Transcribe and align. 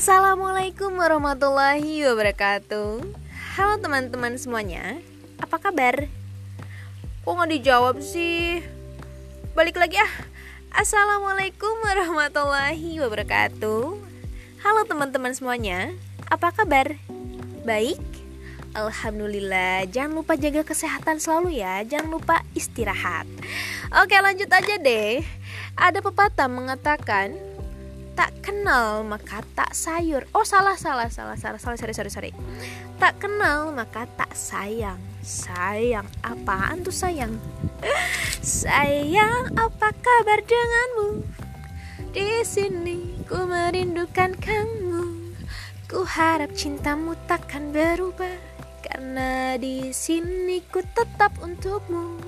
Assalamualaikum 0.00 0.96
warahmatullahi 0.96 2.08
wabarakatuh 2.08 3.04
Halo 3.52 3.74
teman-teman 3.84 4.32
semuanya 4.40 4.96
Apa 5.36 5.60
kabar? 5.60 6.08
Kok 7.20 7.36
gak 7.36 7.52
dijawab 7.52 8.00
sih? 8.00 8.64
Balik 9.52 9.76
lagi 9.76 10.00
ah 10.00 10.08
Assalamualaikum 10.72 11.84
warahmatullahi 11.84 12.96
wabarakatuh 12.96 14.00
Halo 14.64 14.80
teman-teman 14.88 15.36
semuanya 15.36 15.92
Apa 16.32 16.48
kabar? 16.48 16.96
Baik? 17.68 18.00
Alhamdulillah 18.72 19.84
Jangan 19.84 20.16
lupa 20.16 20.32
jaga 20.40 20.64
kesehatan 20.64 21.20
selalu 21.20 21.60
ya 21.60 21.84
Jangan 21.84 22.08
lupa 22.08 22.40
istirahat 22.56 23.28
Oke 24.00 24.16
lanjut 24.16 24.48
aja 24.48 24.80
deh 24.80 25.20
Ada 25.76 26.00
pepatah 26.00 26.48
mengatakan 26.48 27.49
tak 28.14 28.32
kenal 28.42 29.02
maka 29.06 29.42
tak 29.54 29.72
sayur. 29.74 30.26
Oh 30.36 30.44
salah 30.46 30.76
salah 30.76 31.08
salah 31.10 31.36
salah 31.38 31.58
salah 31.58 31.78
sorry 31.78 31.94
sorry 31.94 32.10
sorry. 32.12 32.32
Tak 33.00 33.22
kenal 33.22 33.72
maka 33.72 34.06
tak 34.18 34.32
sayang. 34.36 34.98
Sayang 35.20 36.08
apaan 36.24 36.84
tuh 36.84 36.94
sayang? 36.94 37.36
Sayang 38.40 39.52
apa 39.56 39.92
kabar 39.92 40.40
denganmu? 40.44 41.24
Di 42.10 42.42
sini 42.42 43.22
ku 43.28 43.46
merindukan 43.46 44.34
kamu. 44.36 45.34
Ku 45.86 46.06
harap 46.06 46.54
cintamu 46.54 47.14
takkan 47.26 47.70
berubah 47.70 48.38
karena 48.82 49.54
di 49.58 49.94
sini 49.94 50.62
ku 50.68 50.82
tetap 50.94 51.34
untukmu. 51.38 52.20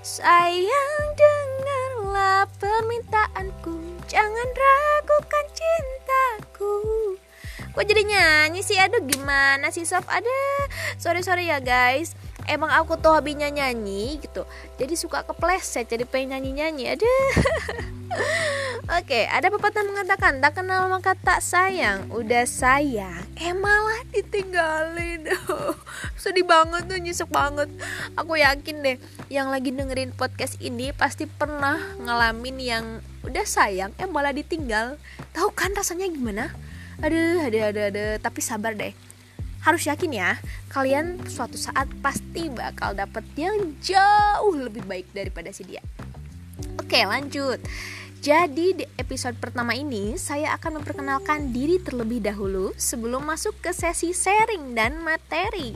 Sayang 0.00 1.02
dengarlah 1.12 2.48
permintaanku. 2.56 4.00
Jangan 4.08 4.48
ragukan 5.20 5.46
cintaku. 5.52 6.76
Kok 7.76 7.84
jadi 7.84 8.02
nyanyi 8.08 8.64
sih? 8.64 8.80
Aduh 8.80 9.04
gimana 9.04 9.68
sih 9.68 9.84
Sof? 9.84 10.08
Ada. 10.08 10.40
Sorry-sorry 10.96 11.52
ya 11.52 11.60
guys. 11.60 12.16
Emang 12.48 12.72
aku 12.72 12.96
tuh 12.96 13.12
hobinya 13.12 13.52
nyanyi 13.52 14.16
gitu. 14.24 14.48
Jadi 14.80 14.96
suka 14.96 15.22
kepleset 15.28 15.92
Jadi 15.92 16.08
pengen 16.08 16.40
nyanyi-nyanyi. 16.40 16.96
Aduh 16.96 17.20
Oke, 18.90 19.22
ada 19.30 19.54
pepatah 19.54 19.86
mengatakan 19.86 20.42
tak 20.42 20.58
kenal 20.58 20.90
maka 20.90 21.14
tak 21.14 21.38
sayang. 21.38 22.10
Udah 22.10 22.42
sayang, 22.42 23.22
eh 23.38 23.54
malah 23.54 24.02
ditinggalin. 24.10 25.30
Sedih 26.18 26.42
banget 26.42 26.90
tuh, 26.90 26.98
nyesek 26.98 27.30
banget. 27.30 27.70
Aku 28.18 28.34
yakin 28.34 28.82
deh, 28.82 28.98
yang 29.30 29.46
lagi 29.46 29.70
dengerin 29.70 30.10
podcast 30.10 30.58
ini 30.58 30.90
pasti 30.90 31.30
pernah 31.30 31.78
ngalamin 32.02 32.58
yang 32.58 32.84
udah 33.22 33.46
sayang, 33.46 33.94
eh 33.94 34.10
malah 34.10 34.34
ditinggal. 34.34 34.98
Tahu 35.38 35.54
kan 35.54 35.70
rasanya 35.70 36.10
gimana? 36.10 36.50
Aduh, 36.98 37.46
aduh, 37.46 37.70
aduh, 37.70 37.94
aduh. 37.94 38.18
Tapi 38.18 38.42
sabar 38.42 38.74
deh. 38.74 38.90
Harus 39.62 39.86
yakin 39.86 40.18
ya, 40.18 40.34
kalian 40.66 41.30
suatu 41.30 41.54
saat 41.54 41.86
pasti 42.02 42.50
bakal 42.50 42.98
dapet 42.98 43.22
yang 43.38 43.54
jauh 43.78 44.50
lebih 44.58 44.82
baik 44.82 45.06
daripada 45.14 45.54
si 45.54 45.62
dia. 45.62 45.84
Oke, 46.74 47.06
lanjut. 47.06 47.62
Jadi 48.20 48.76
di 48.76 48.84
episode 49.00 49.32
pertama 49.40 49.72
ini 49.72 50.12
saya 50.20 50.52
akan 50.52 50.84
memperkenalkan 50.84 51.56
diri 51.56 51.80
terlebih 51.80 52.20
dahulu 52.20 52.68
sebelum 52.76 53.24
masuk 53.24 53.56
ke 53.64 53.72
sesi 53.72 54.12
sharing 54.12 54.76
dan 54.76 55.00
materi. 55.00 55.72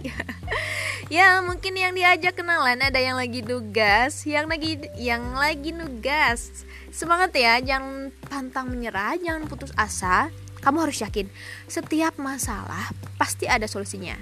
ya, 1.17 1.41
mungkin 1.41 1.73
yang 1.73 1.97
diajak 1.97 2.36
kenalan 2.36 2.84
ada 2.84 3.01
yang 3.01 3.17
lagi 3.17 3.41
nugas, 3.41 4.28
yang 4.28 4.45
lagi 4.45 4.77
yang 5.01 5.33
lagi 5.33 5.73
nugas. 5.73 6.69
Semangat 6.92 7.33
ya, 7.33 7.56
jangan 7.64 8.12
pantang 8.28 8.69
menyerah, 8.69 9.17
jangan 9.17 9.48
putus 9.48 9.73
asa. 9.73 10.29
Kamu 10.61 10.84
harus 10.84 11.01
yakin, 11.01 11.33
setiap 11.64 12.20
masalah 12.20 12.92
pasti 13.17 13.48
ada 13.48 13.64
solusinya. 13.64 14.20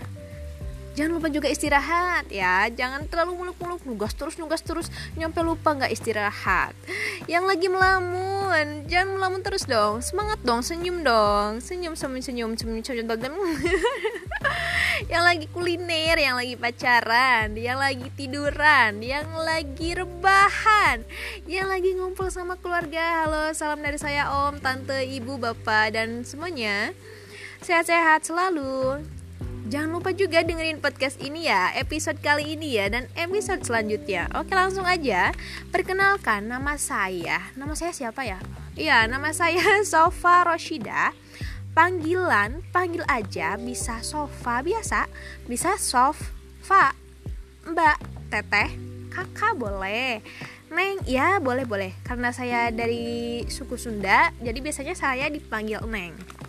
Jangan 0.93 1.13
lupa 1.17 1.33
juga 1.33 1.49
istirahat 1.49 2.29
ya. 2.29 2.69
Jangan 2.69 3.09
terlalu 3.09 3.41
muluk-muluk 3.41 3.81
Nugas 3.89 4.13
terus, 4.13 4.37
nugas 4.37 4.61
terus. 4.61 4.93
Nyampe 5.17 5.41
lupa 5.41 5.73
nggak 5.73 5.89
istirahat. 5.89 6.77
Yang 7.25 7.45
lagi 7.49 7.67
melamun 7.73 8.85
Jangan 8.87 9.17
melamun 9.17 9.41
terus 9.41 9.65
dong. 9.65 10.05
Semangat 10.05 10.45
dong, 10.45 10.61
senyum 10.61 11.01
dong. 11.01 11.65
Senyum, 11.65 11.97
senyum, 11.97 12.21
senyum, 12.21 12.51
senyum, 12.53 12.85
senyum, 12.85 13.09
senyum. 13.09 13.51
Yang 15.13 15.25
lagi 15.25 15.47
kuliner 15.51 16.17
Yang 16.21 16.37
lagi 16.37 16.55
pacaran 16.61 17.47
Yang 17.57 17.79
lagi 17.81 18.09
tiduran 18.15 18.93
Yang 19.03 19.29
lagi 19.35 19.89
rebahan 19.99 20.97
Yang 21.49 21.67
lagi 21.67 21.91
ngumpul 21.97 22.29
sama 22.29 22.55
keluarga. 22.61 23.25
Halo, 23.25 23.51
salam 23.57 23.81
dari 23.81 23.97
saya 23.97 24.29
om, 24.31 24.61
tante, 24.61 25.03
ibu, 25.09 25.41
bapak 25.41 25.97
Dan 25.97 26.23
semuanya. 26.23 26.93
Sehat-sehat 27.63 28.27
selalu 28.27 29.03
Jangan 29.73 29.89
lupa 29.89 30.13
juga 30.13 30.45
dengerin 30.45 30.85
podcast 30.85 31.17
ini 31.25 31.49
ya, 31.49 31.73
episode 31.73 32.21
kali 32.21 32.61
ini 32.61 32.77
ya, 32.77 32.93
dan 32.93 33.09
episode 33.17 33.65
selanjutnya. 33.65 34.29
Oke, 34.37 34.53
langsung 34.53 34.85
aja. 34.85 35.33
Perkenalkan, 35.73 36.45
nama 36.45 36.77
saya. 36.77 37.41
Nama 37.57 37.73
saya 37.73 37.97
siapa 37.97 38.21
ya? 38.21 38.37
Iya, 38.77 39.09
nama 39.09 39.33
saya 39.33 39.81
Sofa 39.89 40.45
Roshida. 40.45 41.17
Panggilan, 41.73 42.61
panggil 42.69 43.01
aja, 43.09 43.57
bisa 43.57 44.05
Sofa 44.05 44.61
biasa, 44.61 45.09
bisa 45.49 45.81
Sofa, 45.81 46.93
Mbak, 47.65 48.29
Teteh, 48.29 48.77
Kakak 49.09 49.57
boleh. 49.57 50.21
Neng, 50.69 51.01
ya 51.09 51.41
boleh 51.41 51.65
boleh. 51.65 51.97
Karena 52.05 52.29
saya 52.29 52.69
dari 52.69 53.41
suku 53.49 53.81
Sunda, 53.81 54.37
jadi 54.37 54.61
biasanya 54.61 54.93
saya 54.93 55.33
dipanggil 55.33 55.81
Neng 55.89 56.42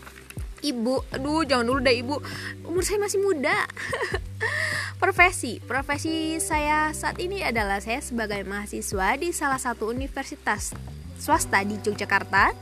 ibu 0.63 1.03
aduh 1.12 1.44
jangan 1.44 1.68
dulu 1.68 1.79
deh 1.84 1.96
ibu 2.00 2.16
umur 2.63 2.81
saya 2.81 3.03
masih 3.03 3.19
muda 3.19 3.53
profesi 5.03 5.59
profesi 5.59 6.40
saya 6.40 6.96
saat 6.96 7.19
ini 7.19 7.44
adalah 7.44 7.84
saya 7.84 8.00
sebagai 8.00 8.41
mahasiswa 8.47 9.19
di 9.19 9.35
salah 9.35 9.59
satu 9.59 9.91
universitas 9.91 10.72
swasta 11.19 11.62
di 11.62 11.75
Yogyakarta 11.78 12.56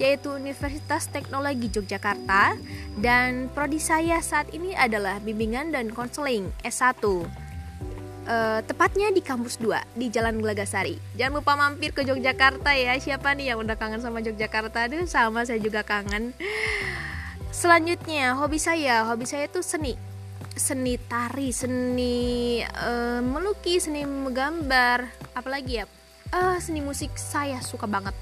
yaitu 0.00 0.34
Universitas 0.34 1.06
Teknologi 1.12 1.68
Yogyakarta 1.68 2.56
dan 2.98 3.52
prodi 3.52 3.78
saya 3.78 4.18
saat 4.24 4.50
ini 4.50 4.72
adalah 4.72 5.20
bimbingan 5.20 5.70
dan 5.70 5.92
konseling 5.92 6.48
S1 6.64 7.04
Uh, 8.22 8.62
tepatnya 8.70 9.10
di 9.10 9.18
kampus 9.18 9.58
2 9.58 9.98
di 9.98 10.06
Jalan 10.06 10.38
Gelagasari. 10.38 10.94
Jangan 11.18 11.42
lupa 11.42 11.58
mampir 11.58 11.90
ke 11.90 12.06
Yogyakarta 12.06 12.70
ya. 12.70 12.94
Siapa 12.94 13.34
nih 13.34 13.50
yang 13.50 13.58
udah 13.58 13.74
kangen 13.74 13.98
sama 13.98 14.22
Yogyakarta? 14.22 14.86
Aduh, 14.86 15.10
sama 15.10 15.42
saya 15.42 15.58
juga 15.58 15.82
kangen. 15.82 16.30
Selanjutnya, 17.52 18.32
hobi 18.40 18.56
saya, 18.56 19.04
hobi 19.04 19.28
saya 19.28 19.44
itu 19.44 19.60
seni. 19.60 19.92
Seni 20.56 20.96
tari, 20.96 21.52
seni 21.52 22.64
uh, 22.64 23.20
melukis, 23.20 23.84
seni 23.84 24.08
menggambar, 24.08 25.04
apalagi 25.36 25.84
ya? 25.84 25.86
Uh, 26.32 26.56
seni 26.64 26.80
musik 26.80 27.12
saya 27.20 27.60
suka 27.60 27.84
banget. 27.84 28.16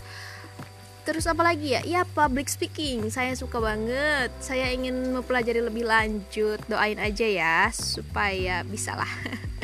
Terus 1.07 1.31
apalagi 1.31 1.79
ya? 1.79 1.81
Ya 1.87 2.03
public 2.03 2.51
speaking, 2.51 3.07
saya 3.15 3.31
suka 3.39 3.63
banget. 3.63 4.35
Saya 4.43 4.67
ingin 4.75 5.15
mempelajari 5.15 5.63
lebih 5.63 5.87
lanjut. 5.87 6.59
Doain 6.67 6.99
aja 6.99 7.27
ya 7.31 7.71
supaya 7.71 8.67
bisa 8.67 8.99
lah. 8.99 9.11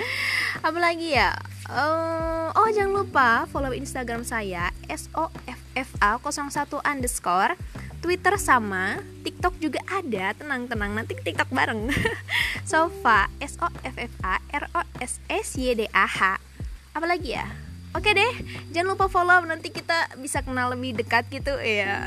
apalagi 0.66 1.19
ya? 1.19 1.34
Uh, 1.66 2.55
oh 2.55 2.71
jangan 2.71 3.03
lupa 3.03 3.50
follow 3.50 3.75
Instagram 3.75 4.22
saya 4.22 4.71
soffa 4.87 6.15
01 6.22 6.78
underscore 6.87 7.59
Twitter 8.01 8.34
sama, 8.41 9.01
TikTok 9.27 9.57
juga 9.61 9.81
ada. 9.89 10.33
Tenang-tenang 10.37 10.93
nanti 10.93 11.17
TikTok 11.17 11.51
bareng. 11.51 11.91
Sofa 12.71 13.29
S 13.41 13.57
O 13.62 13.69
F 13.83 13.97
F 13.97 14.15
A 14.23 14.41
R 14.53 14.65
O 14.77 14.83
S 15.01 15.19
S 15.27 15.57
Y 15.57 15.75
D 15.75 15.89
A 15.91 16.06
H. 16.06 16.41
Apalagi 16.97 17.37
ya? 17.37 17.47
Oke 17.97 18.12
deh, 18.12 18.33
jangan 18.77 18.93
lupa 18.93 19.09
follow 19.09 19.41
nanti 19.49 19.73
kita 19.73 20.12
bisa 20.20 20.44
kenal 20.44 20.69
lebih 20.76 21.00
dekat 21.00 21.32
gitu 21.32 21.56
ya. 21.56 22.05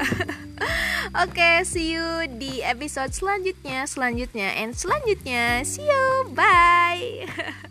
Oke, 1.26 1.66
see 1.66 1.98
you 1.98 2.30
di 2.38 2.62
episode 2.62 3.10
selanjutnya, 3.10 3.90
selanjutnya, 3.90 4.54
and 4.54 4.78
selanjutnya. 4.78 5.66
See 5.66 5.90
you, 5.90 6.30
bye. 6.38 7.26